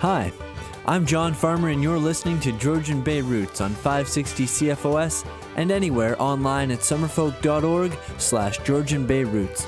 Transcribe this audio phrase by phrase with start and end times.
[0.00, 0.32] Hi,
[0.86, 5.26] I'm John Farmer, and you're listening to Georgian Bay Roots on 560 CFOS
[5.56, 9.66] and anywhere online at summerfolk.org slash Georgian Bay Roots.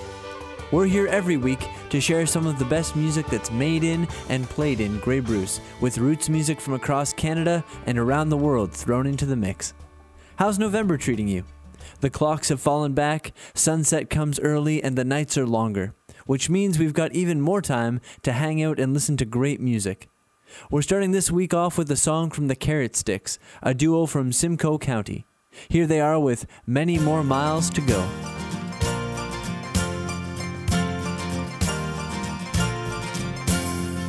[0.70, 4.48] We're here every week to share some of the best music that's made in and
[4.48, 9.06] played in Grey Bruce, with roots music from across Canada and around the world thrown
[9.06, 9.74] into the mix.
[10.36, 11.44] How's November treating you?
[12.00, 15.92] The clocks have fallen back, sunset comes early, and the nights are longer,
[16.24, 20.08] which means we've got even more time to hang out and listen to great music.
[20.70, 24.32] We're starting this week off with a song from the Carrot Sticks, a duo from
[24.32, 25.26] Simcoe County.
[25.68, 28.08] Here they are with Many More Miles to Go.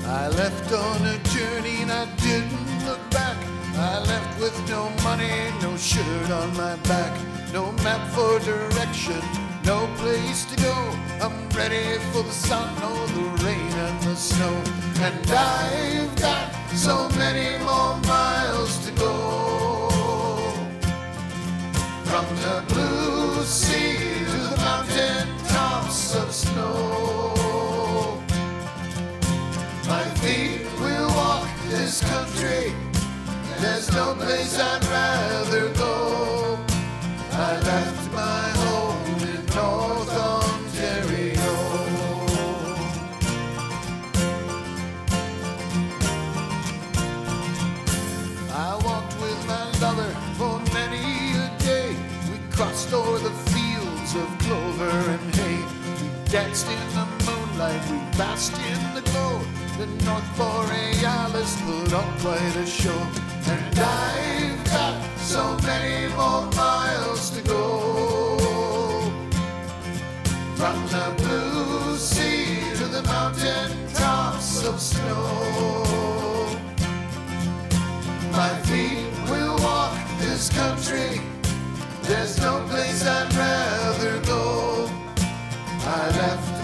[0.06, 3.38] I left on a journey and I didn't look back.
[3.76, 7.20] I left with no money, no shirt on my back,
[7.52, 9.22] no map for direction,
[9.66, 10.74] no place to go.
[11.22, 14.54] I'm ready for the sun, or the rain and the snow.
[15.02, 19.90] And I've got so many more miles to go.
[22.06, 27.34] From the blue sea to the mountain tops of snow.
[29.88, 32.74] My feet will walk this country.
[33.60, 36.60] There's no place I'd rather go.
[37.32, 38.03] I left
[56.34, 59.40] danced in the moonlight, we basked in the glow.
[59.78, 63.02] The North Borealis put on quite a show.
[63.46, 68.40] And I've got so many more miles to go.
[70.56, 76.56] From the blue sea to the mountain tops of snow.
[78.32, 81.22] My feet will walk this country.
[82.02, 84.83] There's no place I'd rather go.
[85.86, 86.63] I left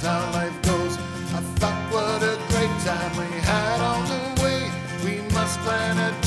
[0.00, 0.96] that's how life goes.
[1.34, 4.70] I thought what a great time we had on the way.
[5.04, 6.17] We must plan a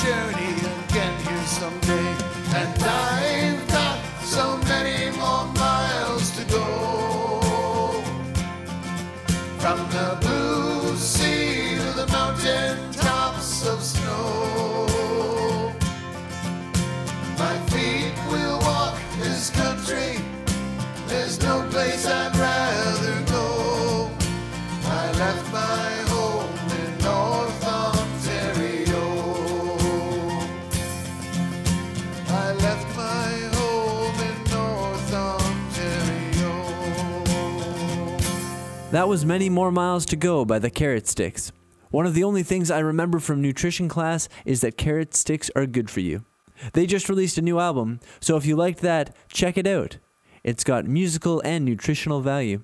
[38.92, 41.54] That was Many More Miles to Go by the Carrot Sticks.
[41.92, 45.66] One of the only things I remember from nutrition class is that carrot sticks are
[45.66, 46.26] good for you.
[46.74, 49.98] They just released a new album, so if you liked that, check it out.
[50.44, 52.64] It's got musical and nutritional value.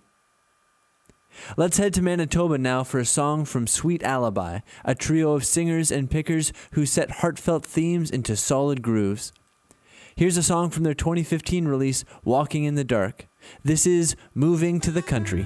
[1.55, 5.91] Let's head to Manitoba now for a song from Sweet Alibi, a trio of singers
[5.91, 9.31] and pickers who set heartfelt themes into solid grooves.
[10.15, 13.27] Here's a song from their 2015 release, Walking in the Dark.
[13.63, 15.45] This is Moving to the Country.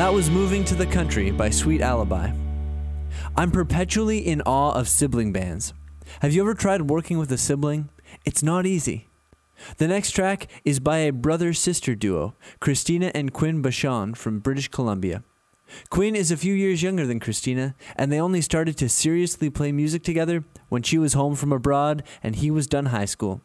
[0.00, 2.32] That was Moving to the Country by Sweet Alibi.
[3.36, 5.74] I'm perpetually in awe of sibling bands.
[6.22, 7.90] Have you ever tried working with a sibling?
[8.24, 9.08] It's not easy.
[9.76, 14.68] The next track is by a brother sister duo, Christina and Quinn Bachand from British
[14.68, 15.22] Columbia.
[15.90, 19.70] Quinn is a few years younger than Christina, and they only started to seriously play
[19.70, 23.42] music together when she was home from abroad and he was done high school.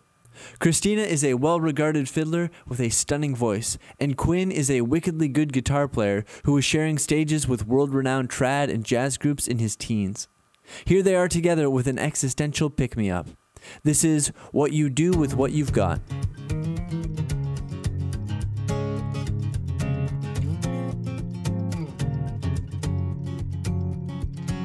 [0.60, 5.28] Christina is a well regarded fiddler with a stunning voice, and Quinn is a wickedly
[5.28, 9.60] good guitar player who was sharing stages with world renowned trad and jazz groups in
[9.60, 10.28] his teens.
[10.86, 13.28] Here they are together with an existential pick me up.
[13.84, 16.02] This is What You Do with What You've Got.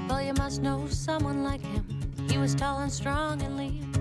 [0.08, 1.99] Well, you must know someone like him.
[2.30, 3.92] He was tall and strong and lean,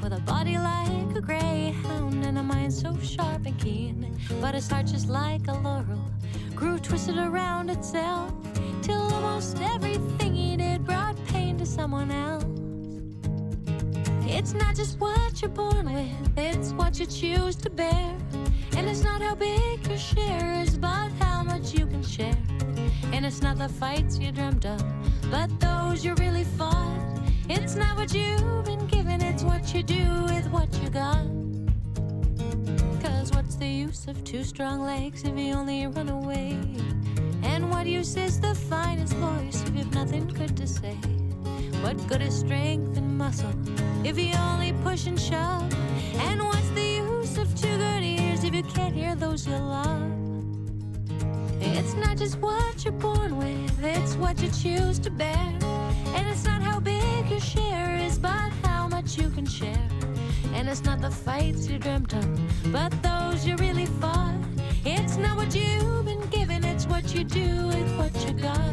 [0.00, 4.16] with a body like a greyhound and a mind so sharp and keen.
[4.40, 6.00] But his heart, just like a laurel,
[6.54, 8.32] grew twisted around itself
[8.82, 12.44] till almost everything he did brought pain to someone else.
[14.30, 18.16] It's not just what you're born with, it's what you choose to bear.
[18.76, 22.38] And it's not how big your share is, but how much you can share.
[23.12, 24.80] And it's not the fights you dreamt of,
[25.32, 27.21] but those you really fought.
[27.48, 31.26] It's not what you've been given, it's what you do with what you got.
[33.02, 36.58] Cause what's the use of two strong legs if you only run away?
[37.42, 40.94] And what use is the finest voice if you've nothing good to say?
[41.82, 43.52] What good is strength and muscle
[44.04, 45.72] if you only push and shove?
[46.20, 50.12] And what's the use of two good ears if you can't hear those you love?
[51.60, 55.58] It's not just what you're born with, it's what you choose to bear.
[56.14, 59.88] And it's not how big your share is, but how much you can share.
[60.54, 64.36] And it's not the fights you dreamt of, but those you really fought.
[64.84, 68.72] It's not what you've been given, it's what you do with what you got.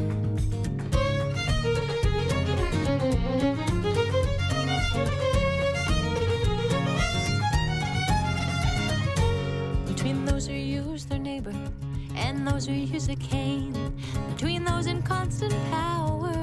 [9.88, 11.54] Between those who use their neighbor
[12.16, 13.74] and those who use a cane.
[14.36, 16.34] Between those in constant power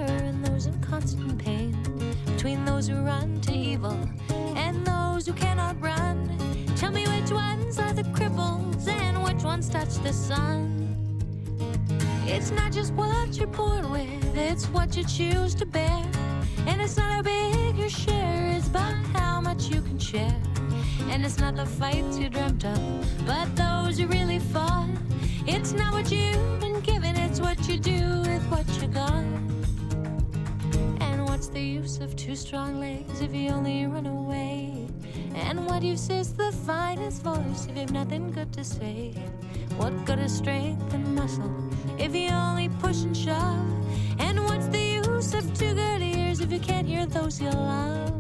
[0.57, 1.77] those in constant pain.
[2.25, 3.99] Between those who run to evil
[4.57, 6.17] and those who cannot run.
[6.77, 10.97] Tell me which ones are the cripples and which ones touch the sun.
[12.27, 16.03] It's not just what you're born with, it's what you choose to bear.
[16.67, 20.41] And it's not how big your share is, but how much you can share.
[21.11, 22.81] And it's not the fights you dreamt of,
[23.27, 24.89] but those you really fought.
[25.47, 29.56] It's not what you've been given, it's what you do with what you got.
[31.37, 34.89] What's the use of two strong legs if you only run away?
[35.35, 39.13] And what use is the finest voice if you've nothing good to say?
[39.77, 41.55] What good is strength and muscle
[41.99, 43.69] if you only push and shove?
[44.19, 48.15] And what's the use of two good ears if you can't hear those you love?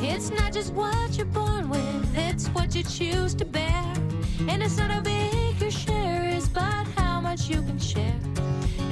[0.00, 3.84] It's not just what you're born with, it's what you choose to bear.
[4.48, 8.20] And it's not how big your share is, but how much you can share.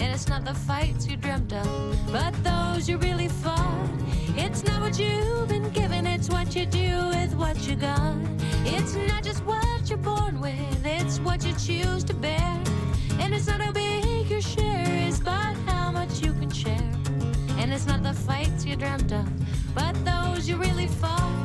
[0.00, 3.90] And it's not the fights you dreamt of, but those you really fought.
[4.38, 8.16] It's not what you've been given, it's what you do with what you got.
[8.64, 12.58] It's not just what you're born with, it's what you choose to bear.
[13.20, 16.90] And it's not how big your share is, but how much you can share.
[17.58, 19.28] And it's not the fights you dreamt of,
[19.74, 21.36] but those you really fought.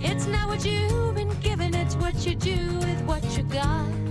[0.00, 4.07] It's not what you've been given, it's what you do with what you got.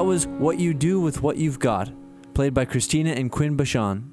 [0.00, 1.92] That was What You Do with What You've Got,
[2.32, 4.10] played by Christina and Quinn Bachand.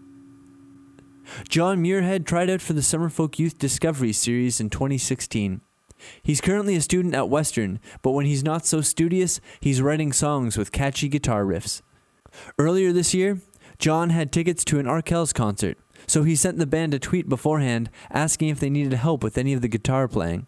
[1.48, 5.62] John Muirhead tried out for the Summerfolk Youth Discovery Series in 2016.
[6.22, 10.58] He's currently a student at Western, but when he's not so studious, he's writing songs
[10.58, 11.82] with catchy guitar riffs.
[12.60, 13.40] Earlier this year,
[13.80, 17.90] John had tickets to an Arkells concert, so he sent the band a tweet beforehand
[18.12, 20.48] asking if they needed help with any of the guitar playing.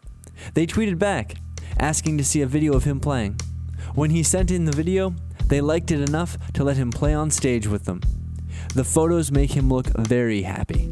[0.53, 1.35] They tweeted back,
[1.79, 3.39] asking to see a video of him playing.
[3.95, 5.15] When he sent in the video,
[5.49, 8.01] they liked it enough to let him play on stage with them.
[8.75, 10.89] The photos make him look very happy.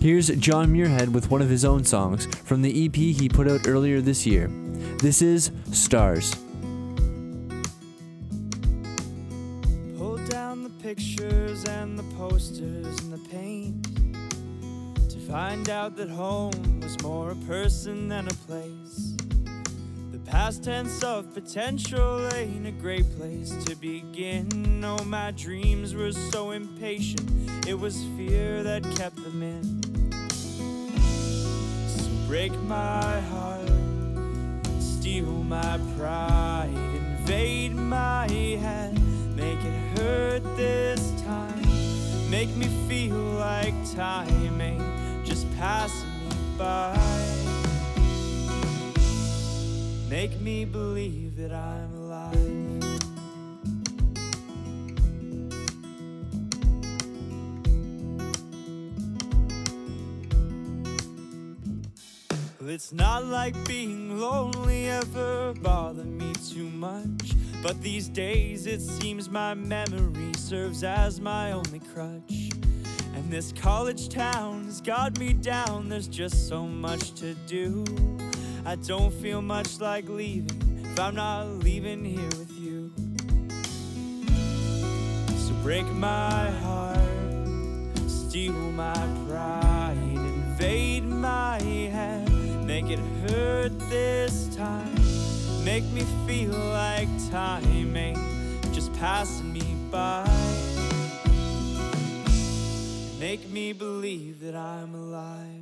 [0.00, 3.66] Here's John Muirhead with one of his own songs from the EP he put out
[3.66, 4.48] earlier this year.
[5.00, 6.34] This is Stars.
[9.96, 13.84] Pull down the pictures and the posters and the paint
[15.10, 19.15] to find out that home was more a person than a place.
[20.26, 24.84] Past tense of potential ain't a great place to begin.
[24.84, 27.30] Oh, my dreams were so impatient,
[27.66, 29.82] it was fear that kept them in.
[31.88, 33.70] So break my heart,
[34.80, 39.00] steal my pride, invade my head,
[39.36, 47.45] make it hurt this time, make me feel like time ain't just passing me by.
[50.08, 52.76] Make me believe that I'm alive.
[62.68, 67.32] It's not like being lonely ever bothered me too much.
[67.62, 72.50] But these days it seems my memory serves as my only crutch.
[73.14, 77.84] And this college town has got me down, there's just so much to do.
[78.66, 82.92] I don't feel much like leaving if I'm not leaving here with you.
[85.36, 86.98] So break my heart,
[88.08, 88.92] steal my
[89.28, 92.28] pride, invade my head,
[92.64, 94.96] make it hurt this time,
[95.64, 98.18] make me feel like time ain't
[98.74, 100.28] just passing me by.
[103.20, 105.55] Make me believe that I'm alive.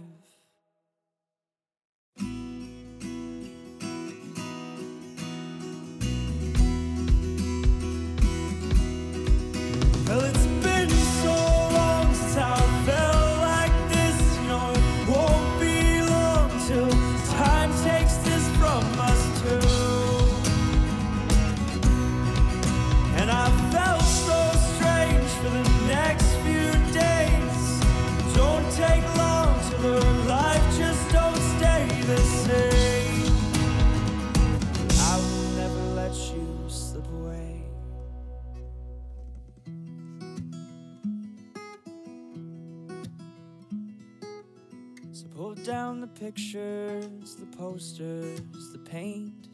[47.44, 48.40] The posters,
[48.72, 49.48] the paint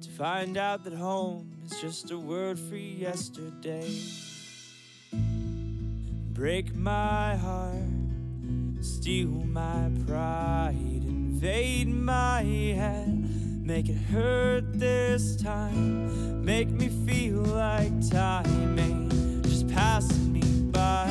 [0.00, 4.00] to find out that home is just a word for yesterday.
[6.32, 7.74] Break my heart,
[8.80, 18.10] steal my pride, invade my head, make it hurt this time, make me feel like
[18.10, 21.06] time ain't just passing me by.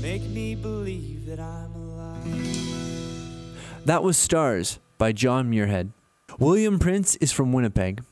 [0.00, 1.71] Make me believe that I'm.
[3.84, 5.90] That was Stars by John Muirhead.
[6.38, 8.04] William Prince is from Winnipeg.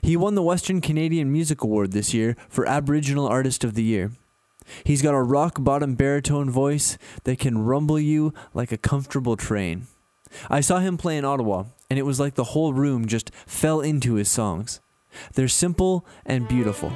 [0.00, 4.12] He won the Western Canadian Music Award this year for Aboriginal Artist of the Year.
[4.84, 9.86] He's got a rock bottom baritone voice that can rumble you like a comfortable train.
[10.48, 13.82] I saw him play in Ottawa, and it was like the whole room just fell
[13.82, 14.80] into his songs.
[15.34, 16.88] They're simple and beautiful.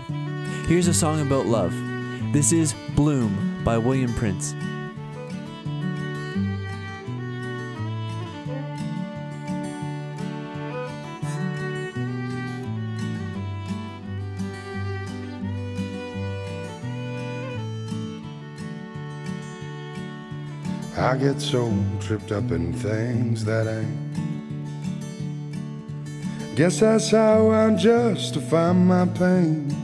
[0.68, 1.75] Here's a song about love.
[2.32, 4.54] This is Bloom by William Prince.
[20.99, 24.07] I get so tripped up in things that ain't.
[26.57, 29.76] Guess that's how I justify my pain.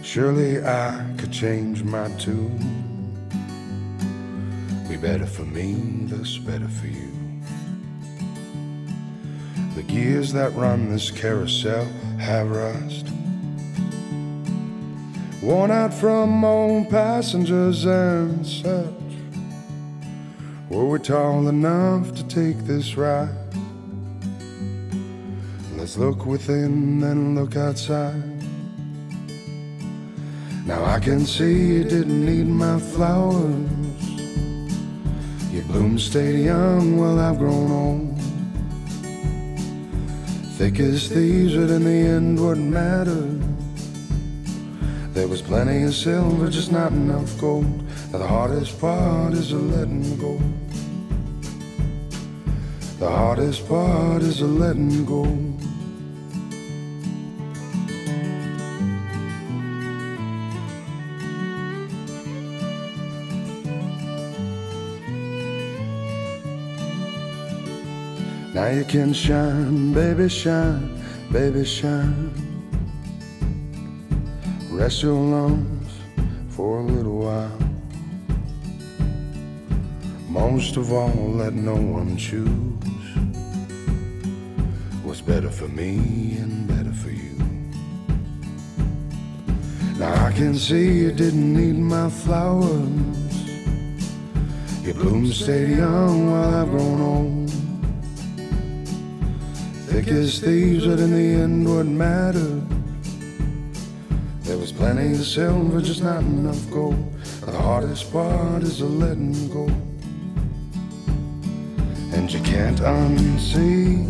[0.00, 2.56] Surely I could change my tune.
[4.88, 5.74] Be better for me,
[6.06, 7.10] thus better for you.
[9.74, 11.84] The gears that run this carousel
[12.20, 13.08] have rust.
[15.44, 18.88] Worn out from old passengers and such.
[20.70, 23.28] Were we tall enough to take this ride?
[25.76, 28.22] Let's look within and look outside.
[30.64, 33.68] Now I can see you didn't need my flowers.
[35.52, 38.18] Your bloom stayed young while I've grown old.
[40.56, 43.53] Thick as thieves, but in the end, what mattered?
[45.14, 47.88] There was plenty of silver, just not enough gold.
[48.10, 50.40] Now the hardest part is a letting go.
[52.98, 55.22] The hardest part is a letting go.
[68.52, 71.00] Now you can shine, baby, shine,
[71.30, 72.43] baby, shine.
[74.74, 75.92] Rest your lungs
[76.48, 77.58] for a little while.
[80.28, 82.48] Most of all, let no one choose
[85.04, 87.38] what's better for me and better for you.
[89.96, 92.90] Now I can see you didn't need my flowers.
[94.82, 97.50] Your blooms stayed young while I've grown old.
[99.86, 102.73] Thick as thieves, but in the end, what mattered?
[104.44, 107.14] There was plenty of silver, just not enough gold.
[107.46, 109.64] The hardest part is the letting go.
[112.12, 114.04] And you can't unsee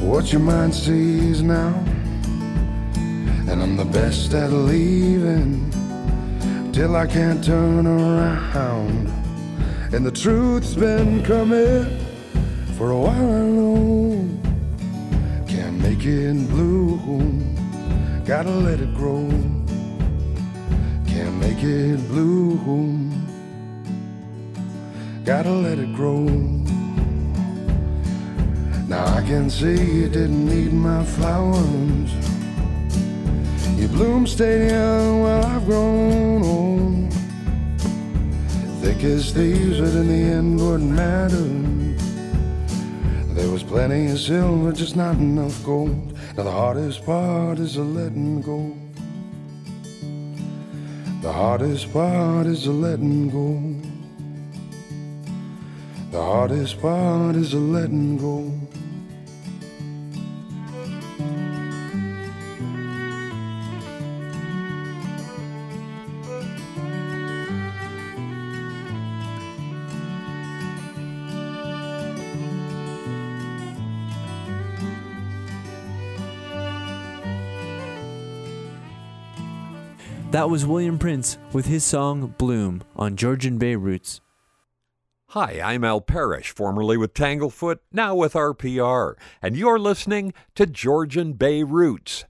[0.00, 1.74] what your mind sees now.
[3.48, 5.70] And I'm the best at leaving
[6.72, 9.08] till I can't turn around.
[9.92, 11.84] And the truth's been coming
[12.78, 14.26] for a while, I know.
[15.46, 17.55] Can't make it bloom,
[18.26, 19.28] gotta let it grow.
[21.06, 23.24] Can't make it bloom,
[25.24, 26.24] gotta let it grow.
[28.88, 32.12] Now I can see you didn't need my flowers.
[33.78, 37.12] Your bloom stayed young while I've grown old.
[38.82, 41.46] Thick as thieves, but in the end, wouldn't matter.
[43.34, 46.05] There was plenty of silver, just not enough gold.
[46.36, 48.76] Now the hardest part is the letting go.
[51.22, 53.58] The hardest part is the letting go.
[56.10, 58.52] The hardest part is the letting go.
[80.36, 84.20] That was William Prince with his song Bloom on Georgian Bay Roots.
[85.28, 91.32] Hi, I'm Al Parrish, formerly with Tanglefoot, now with RPR, and you're listening to Georgian
[91.32, 92.26] Bay Roots.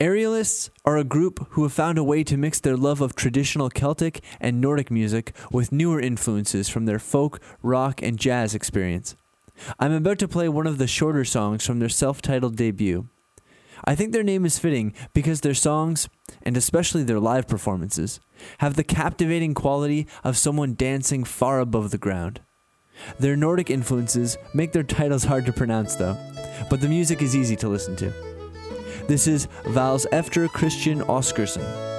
[0.00, 3.70] Aerialists are a group who have found a way to mix their love of traditional
[3.70, 9.14] Celtic and Nordic music with newer influences from their folk, rock, and jazz experience.
[9.78, 13.08] I'm about to play one of the shorter songs from their self titled debut.
[13.84, 16.08] I think their name is fitting because their songs,
[16.42, 18.20] and especially their live performances,
[18.58, 22.40] have the captivating quality of someone dancing far above the ground.
[23.18, 26.16] Their Nordic influences make their titles hard to pronounce, though,
[26.68, 28.12] but the music is easy to listen to.
[29.08, 31.89] This is Vals Efter Christian Oscarson.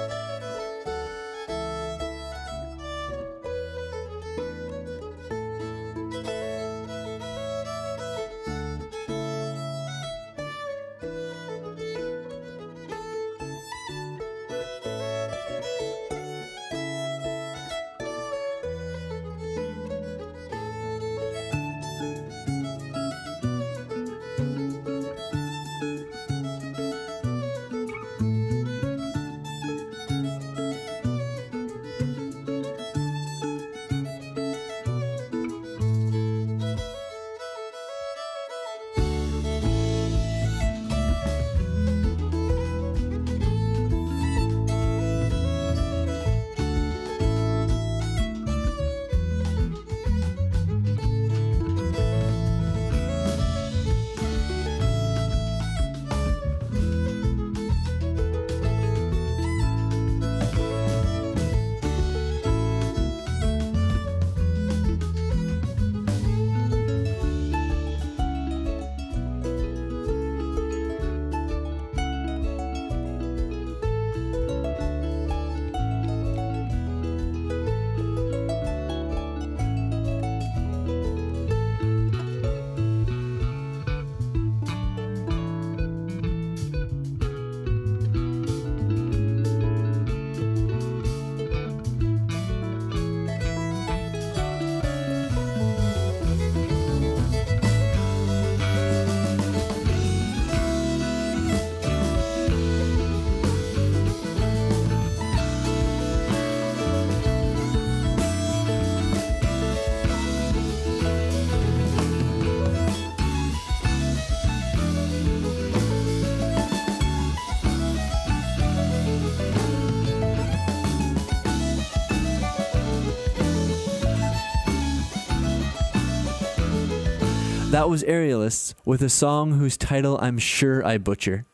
[127.82, 131.46] That was Aerialists with a song whose title I'm sure I butcher.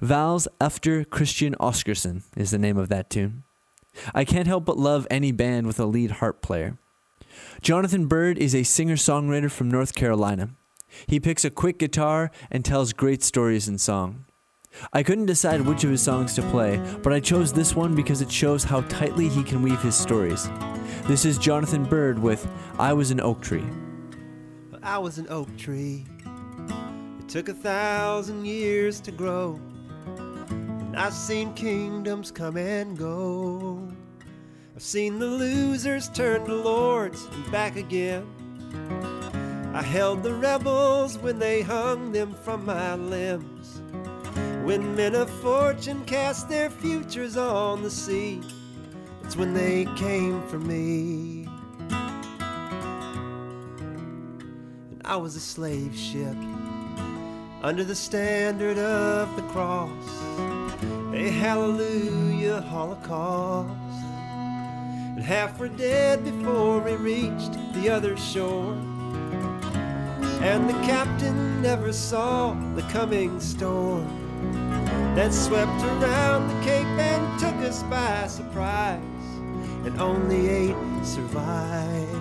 [0.00, 3.42] Val's Efter Christian Oscarson is the name of that tune.
[4.14, 6.78] I can't help but love any band with a lead harp player.
[7.60, 10.50] Jonathan Byrd is a singer songwriter from North Carolina.
[11.08, 14.26] He picks a quick guitar and tells great stories in song.
[14.92, 18.20] I couldn't decide which of his songs to play, but I chose this one because
[18.20, 20.48] it shows how tightly he can weave his stories.
[21.08, 22.46] This is Jonathan Byrd with
[22.78, 23.64] I Was an Oak Tree.
[24.84, 26.04] I was an oak tree.
[27.18, 29.58] It took a thousand years to grow.
[30.58, 33.88] And I've seen kingdoms come and go.
[34.76, 38.26] I've seen the losers turn to lords and back again.
[39.74, 43.80] I held the rebels when they hung them from my limbs.
[44.64, 48.42] When men of fortune cast their futures on the sea,
[49.22, 51.43] it's when they came for me.
[55.06, 56.34] I was a slave ship
[57.62, 59.90] under the standard of the cross,
[61.12, 63.70] a hallelujah holocaust.
[65.14, 68.72] And half were dead before we reached the other shore.
[70.40, 74.06] And the captain never saw the coming storm
[75.14, 79.02] that swept around the Cape and took us by surprise,
[79.84, 82.13] and only eight survived.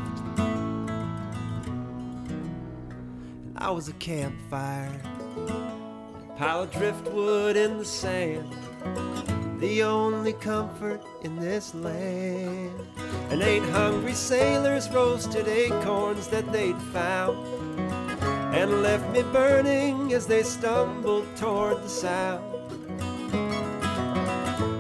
[3.63, 4.91] I was a campfire,
[5.37, 8.53] A pile of driftwood in the sand,
[9.61, 12.77] the only comfort in this land.
[13.29, 17.37] And eight hungry sailors roasted acorns that they'd found.
[18.53, 22.43] And left me burning as they stumbled toward the sound.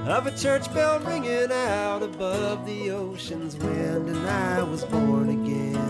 [0.09, 5.82] Of a church bell ringing out above the ocean's wind, and I was born again.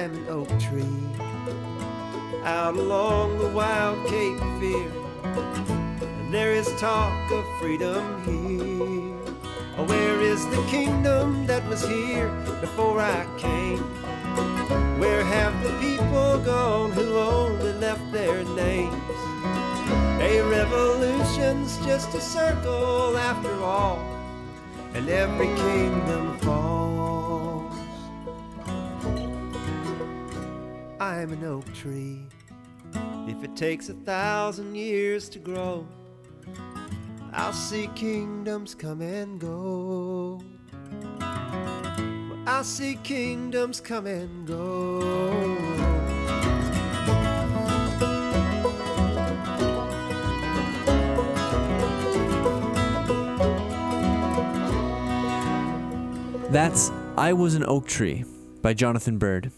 [0.00, 1.04] An oak tree
[2.42, 4.90] out along the wild Cape Fear,
[6.00, 9.34] and there is talk of freedom here.
[9.76, 12.30] Oh, where is the kingdom that was here
[12.62, 13.82] before I came?
[14.98, 18.94] Where have the people gone who only left their names?
[20.22, 23.98] A revolution's just a circle after all,
[24.94, 27.19] and every kingdom falls.
[31.00, 32.26] I'm an oak tree.
[33.26, 35.88] If it takes a thousand years to grow,
[37.32, 40.42] I'll see kingdoms come and go.
[42.46, 45.56] I'll see kingdoms come and go.
[56.50, 58.24] That's I Was an Oak Tree
[58.60, 59.50] by Jonathan Byrd.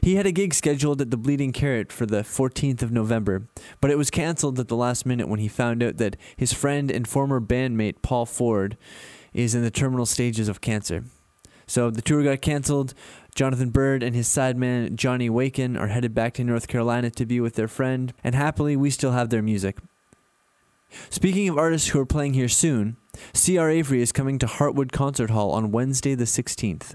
[0.00, 3.48] He had a gig scheduled at the Bleeding Carrot for the 14th of November,
[3.80, 6.90] but it was canceled at the last minute when he found out that his friend
[6.90, 8.76] and former bandmate Paul Ford
[9.32, 11.04] is in the terminal stages of cancer.
[11.66, 12.94] So the tour got canceled.
[13.34, 17.40] Jonathan Byrd and his sideman Johnny Waken are headed back to North Carolina to be
[17.40, 19.78] with their friend, and happily we still have their music.
[21.10, 22.96] Speaking of artists who are playing here soon,
[23.34, 23.70] C.R.
[23.70, 26.94] Avery is coming to Heartwood Concert Hall on Wednesday the 16th.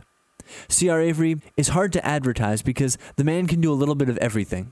[0.67, 1.01] C.R.
[1.01, 4.71] Avery is hard to advertise because the man can do a little bit of everything.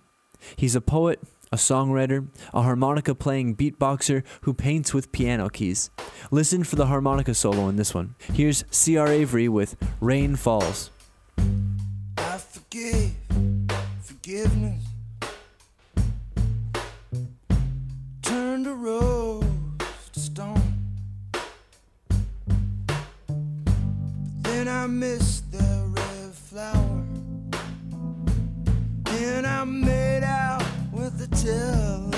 [0.55, 1.19] He's a poet,
[1.51, 5.89] a songwriter, a harmonica playing beatboxer who paints with piano keys.
[6.31, 8.15] Listen for the harmonica solo in this one.
[8.33, 9.07] Here's C.R.
[9.07, 10.91] Avery with Rain Falls.
[12.17, 13.11] I forgive,
[14.01, 14.85] forgiveness.
[18.81, 19.43] Rose
[20.13, 20.73] to stone.
[24.41, 25.70] Then I missed the
[26.51, 27.03] flower.
[29.05, 30.61] Then I made out
[30.91, 32.10] with the telephone.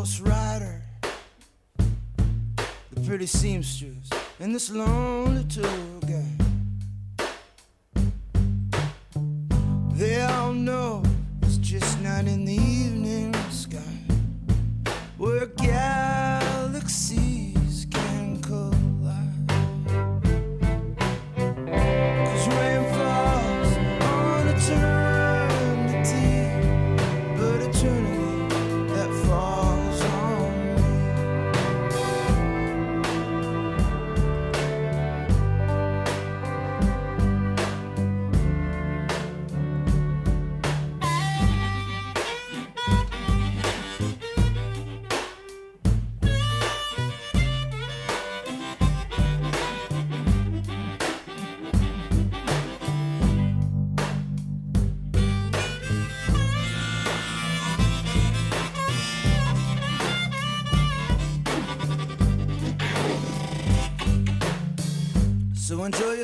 [0.00, 0.80] Ghost rider,
[2.90, 4.08] the pretty seamstress
[4.38, 6.40] and this lonely tour guide.
[9.92, 11.02] They all know
[11.42, 12.69] it's just not in the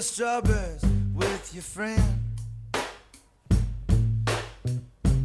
[0.06, 0.82] strawberries
[1.14, 2.00] with your friend.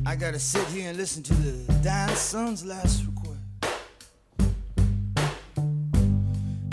[0.06, 3.38] I gotta sit here and listen to the dying son's last request.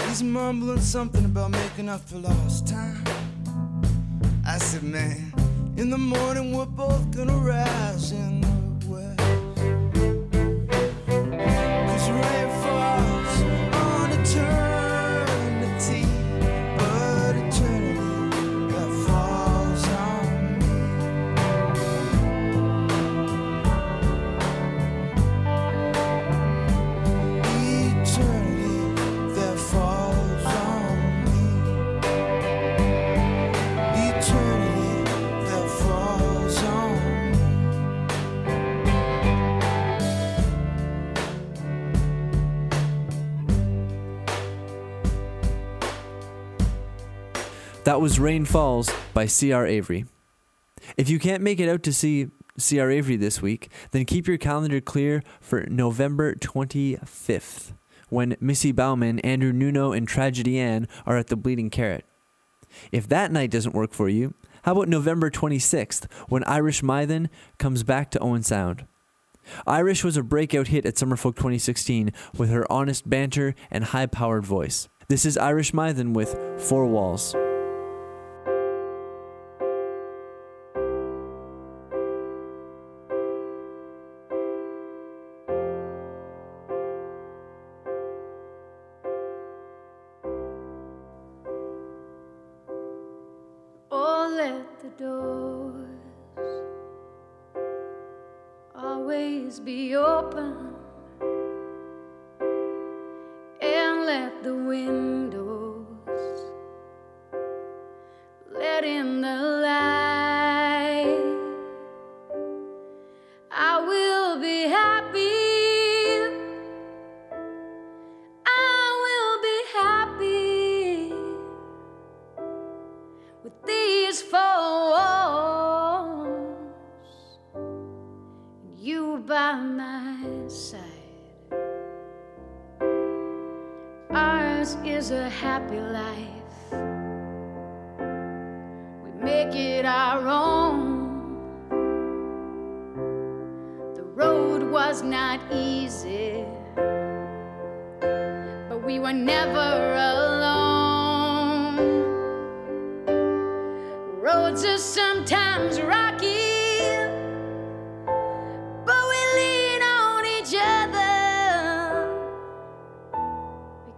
[0.09, 3.05] He's mumbling something about making up for lost time.
[4.47, 5.33] I said, man,
[5.77, 8.38] in the morning we're both gonna rise in
[47.99, 49.67] That was Rain Falls by C.R.
[49.67, 50.05] Avery.
[50.97, 52.93] If you can't make it out to see C.R.
[52.93, 57.73] Avery this week, then keep your calendar clear for November 25th,
[58.09, 62.05] when Missy Bauman, Andrew Nuno, and Tragedy Ann are at the Bleeding Carrot.
[62.93, 64.33] If that night doesn't work for you,
[64.63, 68.87] how about November 26th, when Irish Mythen comes back to Owen Sound?
[69.67, 74.47] Irish was a breakout hit at Summerfolk 2016 with her honest banter and high powered
[74.47, 74.89] voice.
[75.09, 77.35] This is Irish Mythen with Four Walls.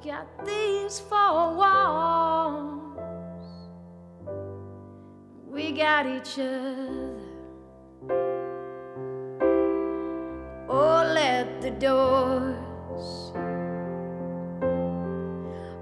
[0.04, 2.98] Got these four walls,
[5.50, 7.16] we got each other.
[10.68, 13.32] Oh, let the doors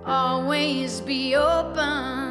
[0.05, 2.28] always be open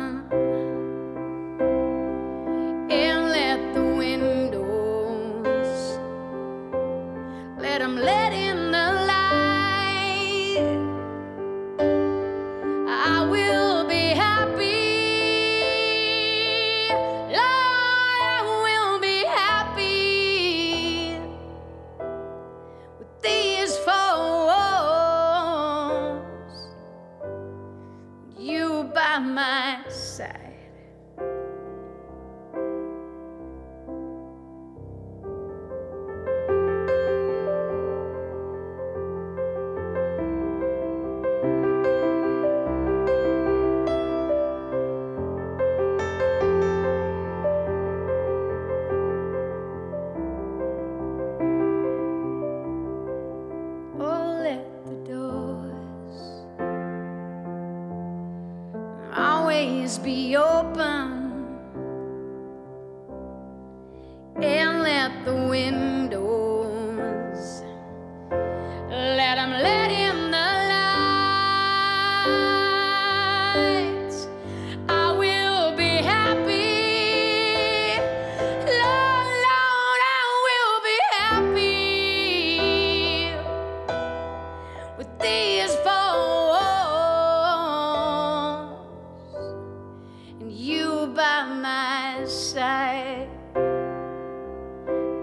[91.47, 93.27] my side.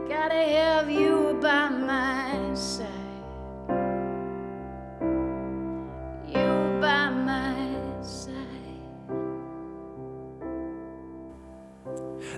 [0.09, 2.89] Gotta have you by my side.
[6.27, 8.33] You by my side.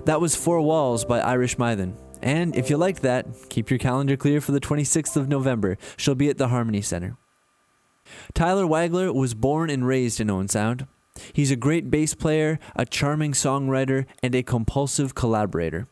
[0.05, 1.93] That was Four Walls by Irish Mythen.
[2.21, 5.77] And if you like that, keep your calendar clear for the 26th of November.
[5.97, 7.17] She'll be at the Harmony Center.
[8.33, 10.87] Tyler Wagler was born and raised in Owen Sound.
[11.33, 15.87] He's a great bass player, a charming songwriter, and a compulsive collaborator.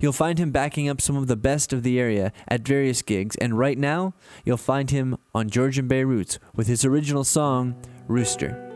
[0.00, 3.36] You'll find him backing up some of the best of the area at various gigs,
[3.36, 4.14] and right now,
[4.44, 7.74] you'll find him on Georgian Bay Roots with his original song,
[8.06, 8.69] Rooster.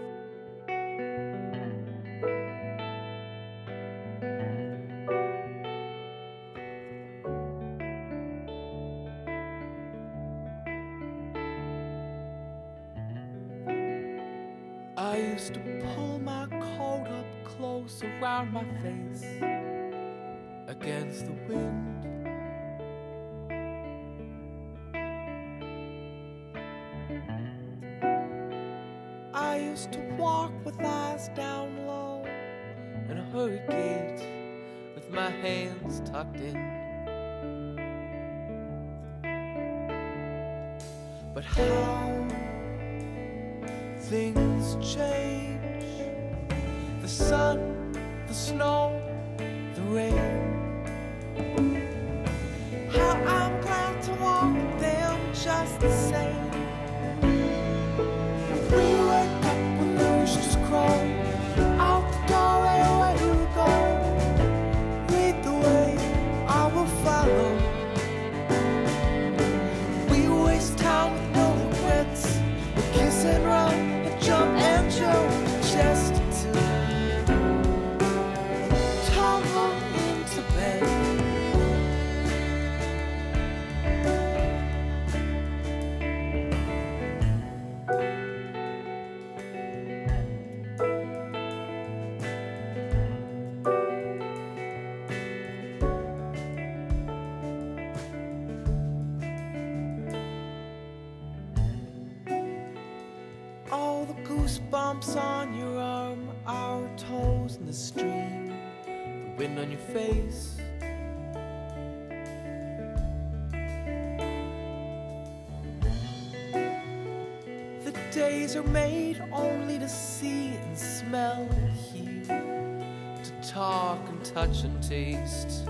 [124.54, 125.68] touch and taste.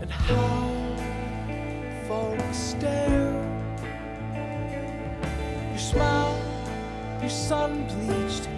[0.00, 0.70] And how
[2.08, 3.32] folks stare,
[5.70, 6.38] your smile,
[7.20, 8.55] your sun bleached.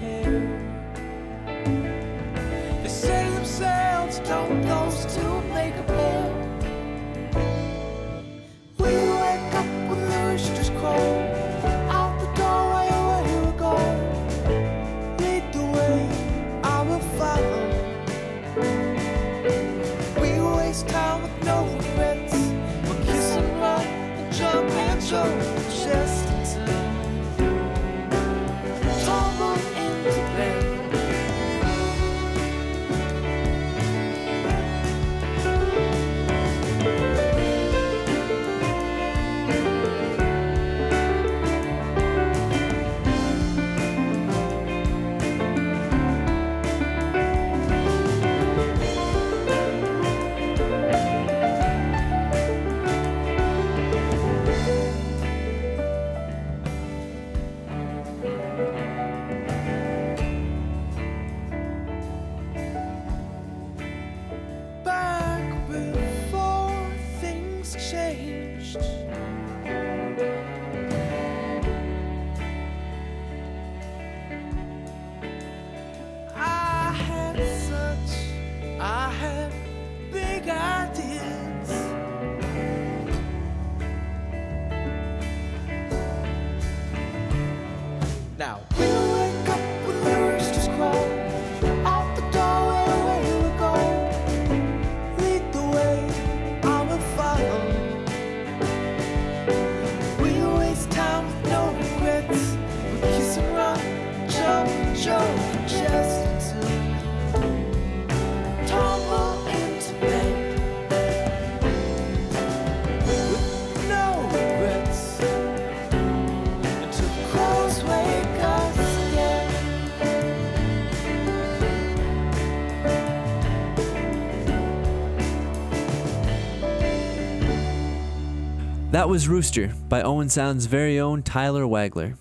[129.09, 132.18] That was Rooster by Owen Sound's very own Tyler Wagler.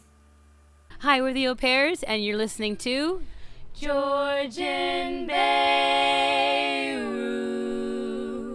[0.99, 3.23] Hi, we're the Au Pairs, and you're listening to
[3.73, 6.95] Georgian Bay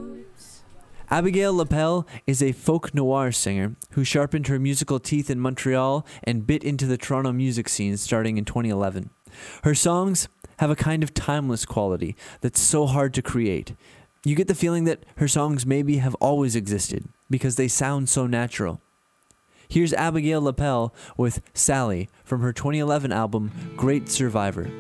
[0.01, 0.63] Roots.
[1.11, 6.47] Abigail Lapell is a folk noir singer who sharpened her musical teeth in Montreal and
[6.47, 9.11] bit into the Toronto music scene starting in 2011.
[9.63, 13.75] Her songs have a kind of timeless quality that's so hard to create,
[14.25, 18.27] you get the feeling that her songs maybe have always existed because they sound so
[18.27, 18.81] natural.
[19.69, 24.71] Here's Abigail Lapell with Sally from her 2011 album Great Survivor.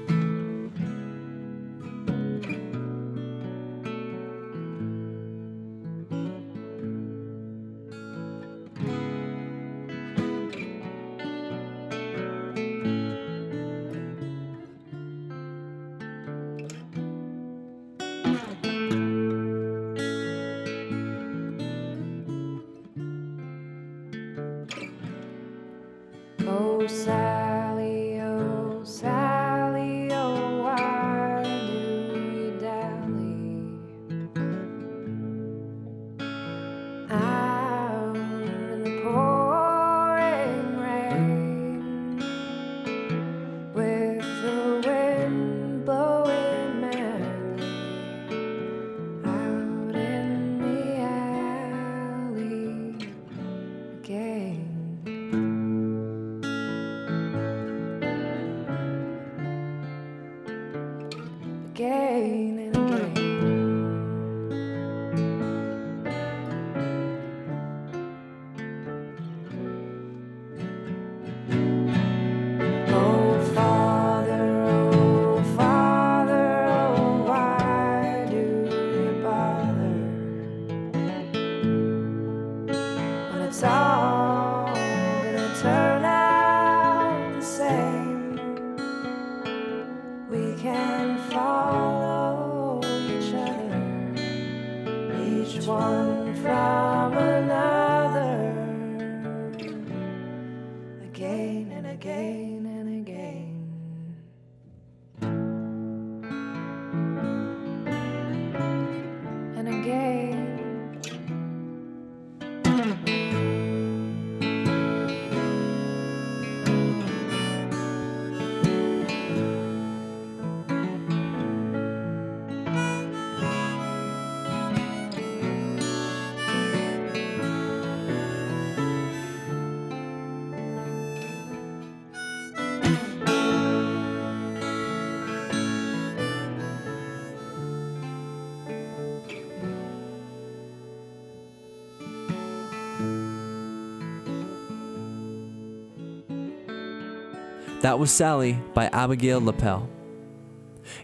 [147.92, 149.86] That was Sally by Abigail Lapell.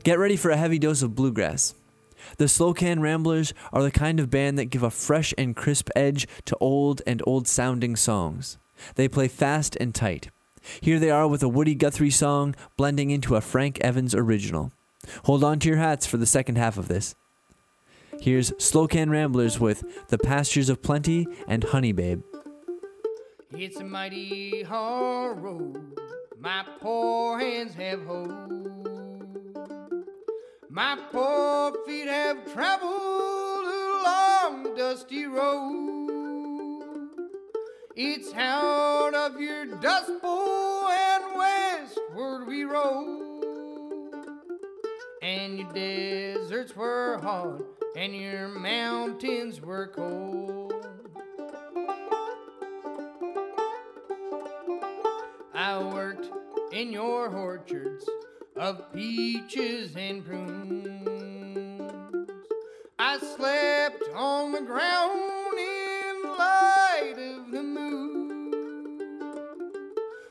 [0.04, 1.74] Get ready for a heavy dose of bluegrass.
[2.38, 6.26] The Slocan Ramblers are the kind of band that give a fresh and crisp edge
[6.46, 8.56] to old and old sounding songs.
[8.94, 10.30] They play fast and tight.
[10.80, 14.72] Here they are with a Woody Guthrie song blending into a Frank Evans original.
[15.24, 17.14] Hold on to your hats for the second half of this.
[18.18, 22.22] Here's Slocan Ramblers with The Pastures of Plenty and Honey Babe.
[23.50, 26.07] It's a mighty hard road
[26.40, 28.68] my poor hands have hoed.
[30.70, 36.08] My poor feet have traveled along the dusty road.
[37.96, 43.24] It's out of your dust bowl and westward we roll.
[45.20, 47.64] And your deserts were hard
[47.96, 50.77] and your mountains were cold.
[55.60, 56.30] I worked
[56.70, 58.08] in your orchards
[58.54, 60.86] of peaches and prunes.
[62.96, 68.52] I slept on the ground in the light of the moon.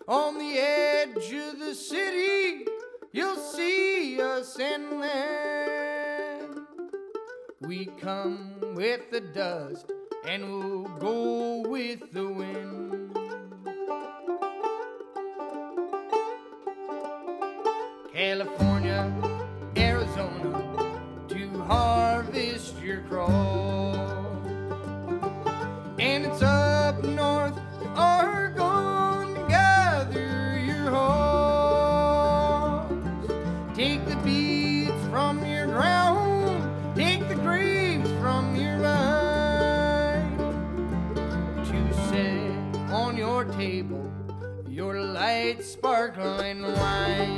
[0.08, 2.66] On the edge of the city,
[3.12, 6.68] you'll see us and then
[7.60, 9.92] we come with the dust
[10.26, 12.87] and we'll go with the wind.
[46.18, 47.37] Sparkling wine.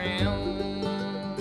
[0.00, 1.36] ground.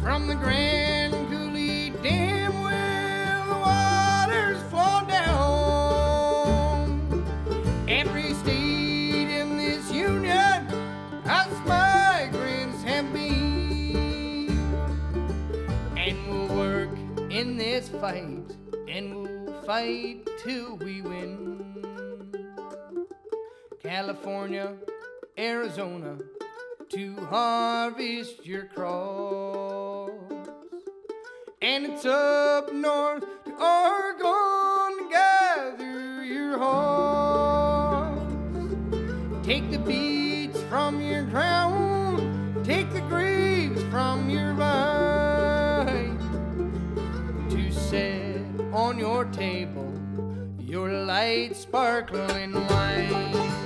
[0.00, 6.44] From the Grand Coulee Dam where the waters flow down.
[7.88, 10.66] Every state in this union
[11.24, 14.58] has migrants have been.
[15.96, 16.90] And we'll work
[17.30, 18.56] in this fight,
[18.88, 21.32] and we'll fight till we win.
[23.82, 24.74] California,
[25.36, 26.16] Arizona,
[26.90, 30.48] to harvest your crops.
[31.62, 38.34] And it's up north to Oregon to gather your hearts.
[39.42, 46.18] Take the beads from your ground, take the grapes from your vine
[47.50, 48.40] to set
[48.72, 49.94] on your table
[50.74, 53.63] your light sparkling wine.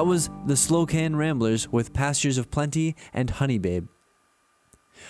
[0.00, 3.86] That was the Slocan Ramblers with Pastures of Plenty and Honey Babe.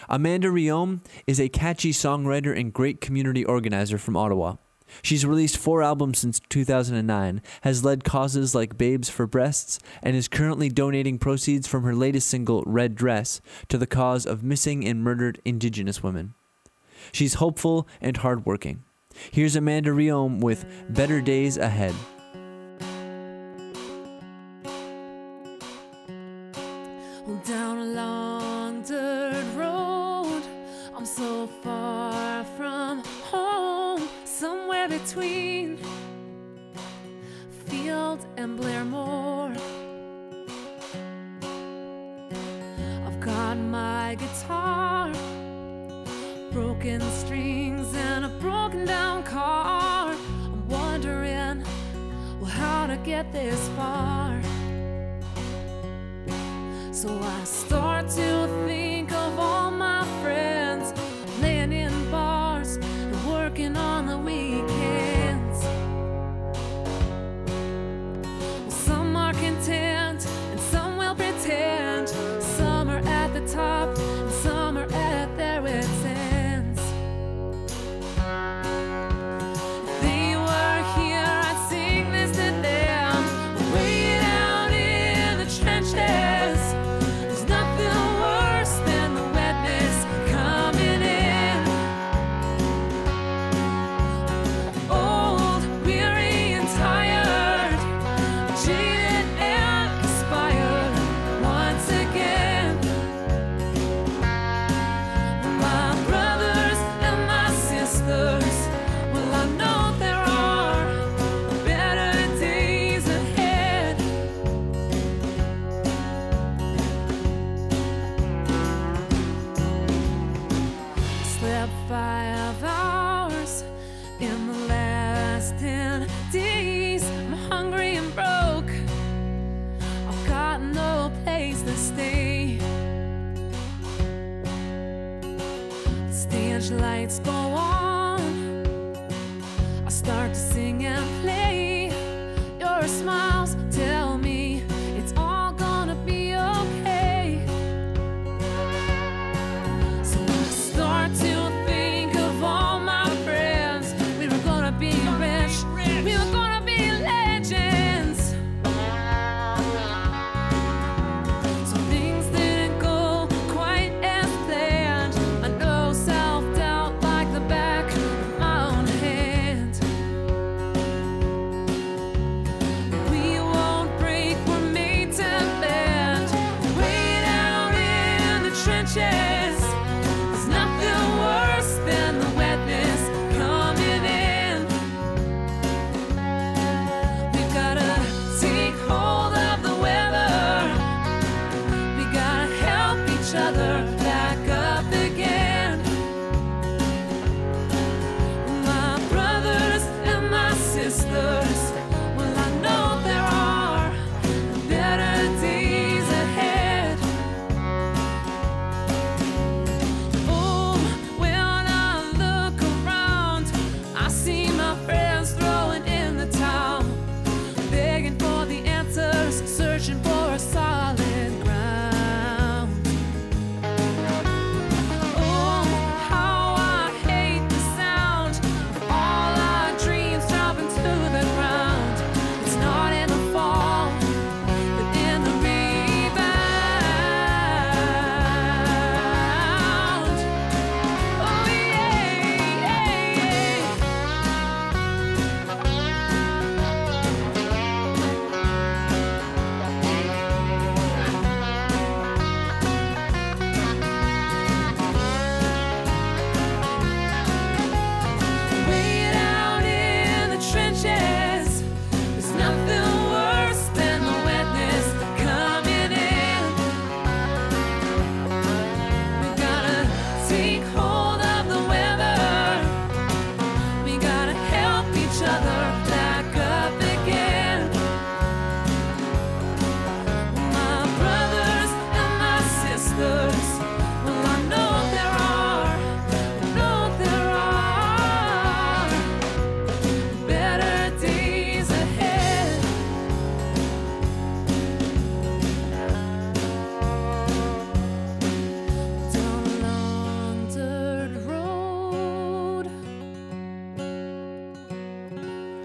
[0.09, 4.57] Amanda Rheaume is a catchy songwriter and great community organizer from Ottawa.
[5.01, 10.26] She's released four albums since 2009, has led causes like Babes for Breasts, and is
[10.26, 15.05] currently donating proceeds from her latest single, Red Dress, to the cause of missing and
[15.05, 16.34] murdered Indigenous women.
[17.12, 18.82] She's hopeful and hardworking.
[19.30, 21.95] Here's Amanda Rheaume with Better Days Ahead.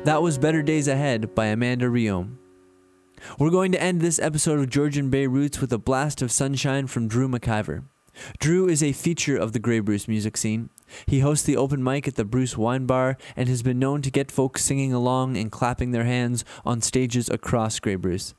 [0.06, 2.38] That was Better Days Ahead by Amanda Rheaume.
[3.40, 6.86] We're going to end this episode of Georgian Bay Roots with a blast of sunshine
[6.86, 7.86] from Drew McIver.
[8.38, 10.70] Drew is a feature of the Grey Bruce music scene.
[11.08, 14.12] He hosts the open mic at the Bruce Wine Bar and has been known to
[14.12, 18.36] get folks singing along and clapping their hands on stages across Grey Bruce.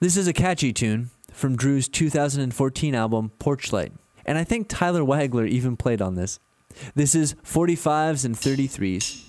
[0.00, 3.92] This is a catchy tune from Drew's 2014 album Porchlight,
[4.24, 6.40] and I think Tyler Wagler even played on this.
[6.94, 9.27] This is 45s and 33s.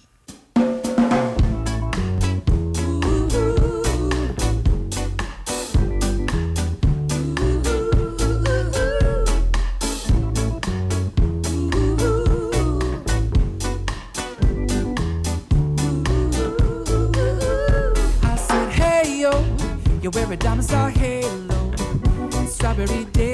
[22.80, 23.29] Strawberry day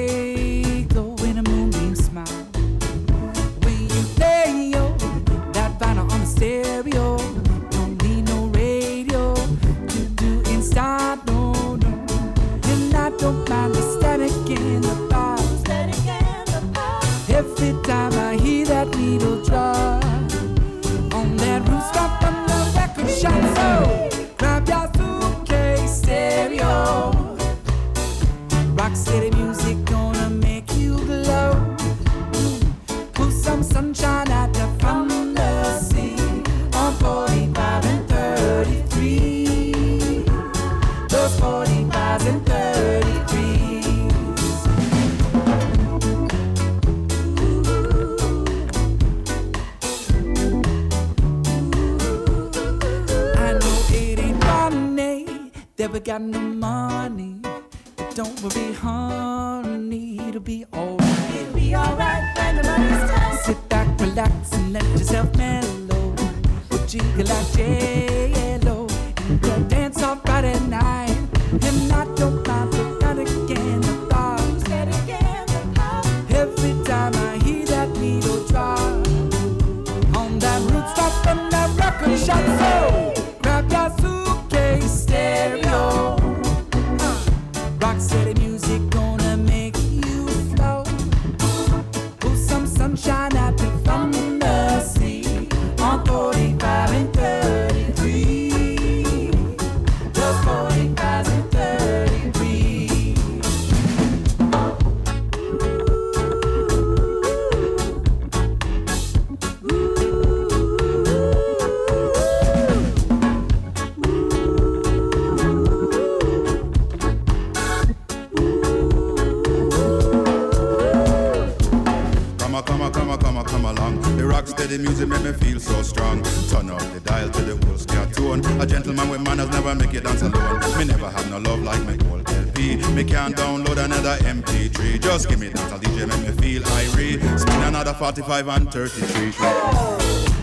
[138.06, 139.32] 45 and 33.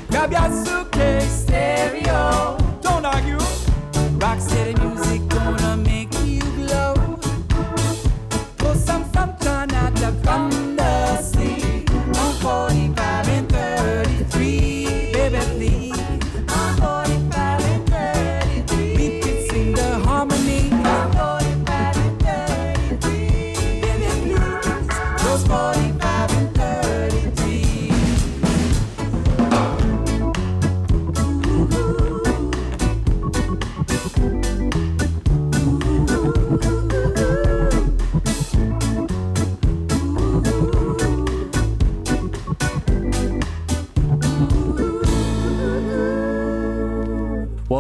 [0.10, 0.34] Grab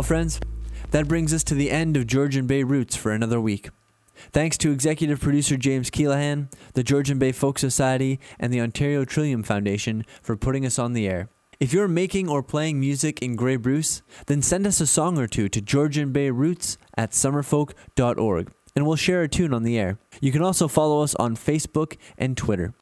[0.03, 0.41] Well, friends,
[0.91, 3.69] that brings us to the end of Georgian Bay Roots for another week.
[4.33, 9.43] Thanks to executive producer James Keelaghan, the Georgian Bay Folk Society, and the Ontario Trillium
[9.43, 11.29] Foundation for putting us on the air.
[11.61, 15.25] If you're making or playing music in Grey Bruce, then send us a song or
[15.25, 19.99] two to Georgian Bay Roots at summerfolk.org, and we'll share a tune on the air.
[20.19, 22.73] You can also follow us on Facebook and Twitter.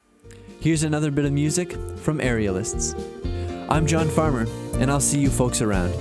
[0.58, 2.98] Here's another bit of music from Aerialists.
[3.70, 4.48] I'm John Farmer,
[4.80, 5.94] and I'll see you folks around.